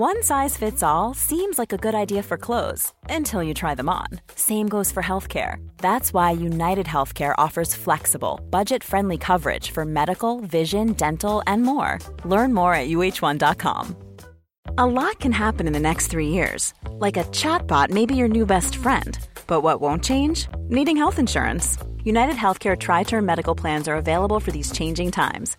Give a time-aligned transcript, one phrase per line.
[0.00, 3.90] One size fits all seems like a good idea for clothes until you try them
[3.90, 4.06] on.
[4.34, 5.56] Same goes for healthcare.
[5.76, 11.98] That's why United Healthcare offers flexible, budget friendly coverage for medical, vision, dental, and more.
[12.24, 13.94] Learn more at uh1.com.
[14.78, 16.72] A lot can happen in the next three years.
[16.92, 19.18] Like a chatbot may be your new best friend.
[19.46, 20.48] But what won't change?
[20.70, 21.76] Needing health insurance.
[22.04, 25.58] United Healthcare Tri Term Medical Plans are available for these changing times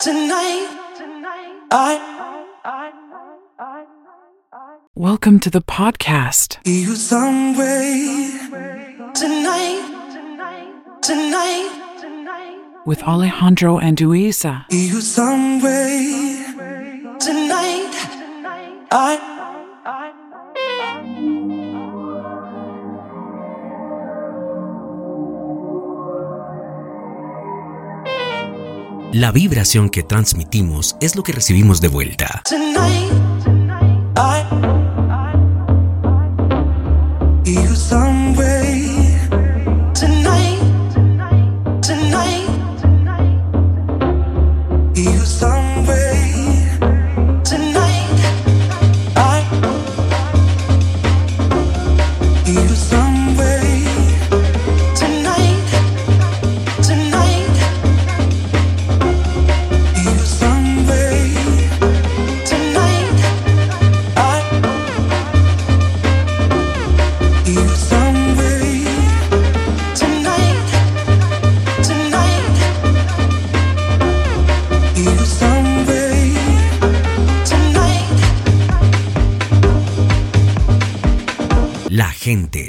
[0.00, 0.68] Tonight,
[1.72, 1.98] I,
[4.94, 6.58] Welcome to the podcast.
[6.64, 8.30] you some way.
[9.12, 14.66] Tonight, tonight, with Alejandro and Luisa.
[14.70, 16.44] you some way.
[17.18, 17.90] Tonight,
[18.92, 19.34] I.
[29.18, 32.40] La vibración que transmitimos es lo que recibimos de vuelta.
[81.98, 82.17] La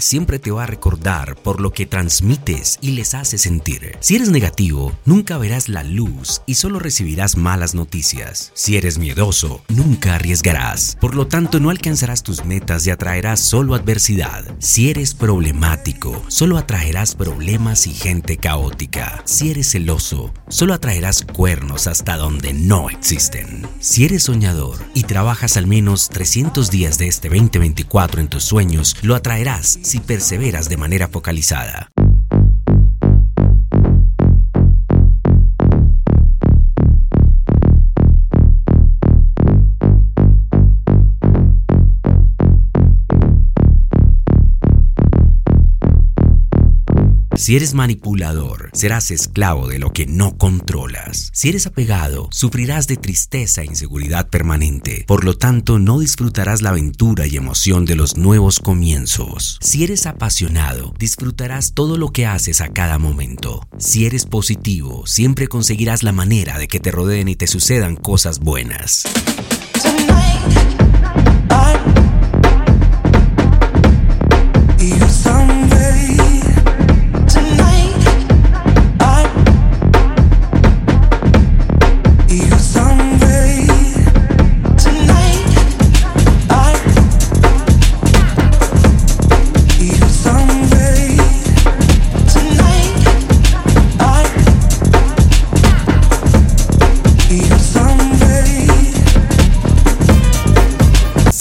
[0.00, 3.96] siempre te va a recordar por lo que transmites y les hace sentir.
[4.00, 8.52] Si eres negativo, nunca verás la luz y solo recibirás malas noticias.
[8.52, 10.98] Si eres miedoso, nunca arriesgarás.
[11.00, 14.44] Por lo tanto, no alcanzarás tus metas y atraerás solo adversidad.
[14.58, 19.22] Si eres problemático, solo atraerás problemas y gente caótica.
[19.24, 23.66] Si eres celoso, solo atraerás cuernos hasta donde no existen.
[23.80, 28.96] Si eres soñador y trabajas al menos 300 días de este 2024 en tus sueños,
[29.00, 29.45] lo atraerás
[29.82, 31.95] si perseveras de manera focalizada.
[47.36, 51.30] Si eres manipulador, serás esclavo de lo que no controlas.
[51.34, 55.04] Si eres apegado, sufrirás de tristeza e inseguridad permanente.
[55.06, 59.58] Por lo tanto, no disfrutarás la aventura y emoción de los nuevos comienzos.
[59.60, 63.68] Si eres apasionado, disfrutarás todo lo que haces a cada momento.
[63.76, 68.38] Si eres positivo, siempre conseguirás la manera de que te rodeen y te sucedan cosas
[68.38, 69.04] buenas.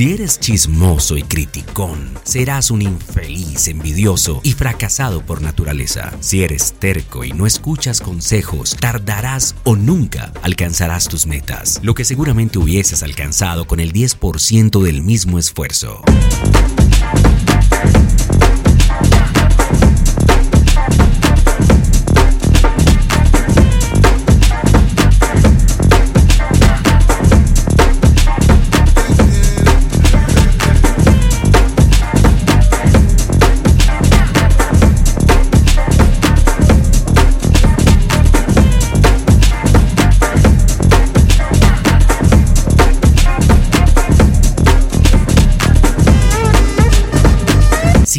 [0.00, 6.10] Si eres chismoso y criticón, serás un infeliz, envidioso y fracasado por naturaleza.
[6.20, 12.06] Si eres terco y no escuchas consejos, tardarás o nunca alcanzarás tus metas, lo que
[12.06, 16.00] seguramente hubieses alcanzado con el 10% del mismo esfuerzo.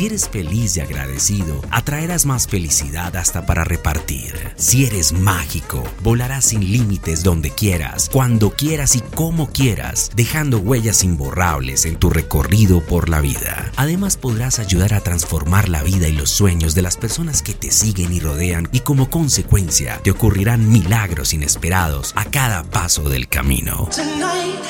[0.01, 4.33] Si eres feliz y agradecido, atraerás más felicidad hasta para repartir.
[4.55, 11.03] Si eres mágico, volarás sin límites donde quieras, cuando quieras y como quieras, dejando huellas
[11.03, 13.71] imborrables en tu recorrido por la vida.
[13.75, 17.69] Además podrás ayudar a transformar la vida y los sueños de las personas que te
[17.69, 23.87] siguen y rodean y como consecuencia te ocurrirán milagros inesperados a cada paso del camino.
[23.95, 24.65] Tonight,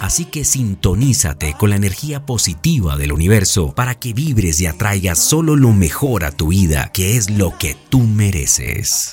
[0.00, 5.54] Así que sintonízate con la energía positiva del universo para que vibres y atraigas solo
[5.54, 9.12] lo mejor a tu vida, que es lo que tú mereces.